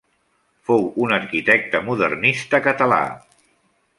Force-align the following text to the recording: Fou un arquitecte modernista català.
Fou 0.69 0.85
un 1.07 1.13
arquitecte 1.17 1.83
modernista 1.91 2.61
català. 2.69 3.01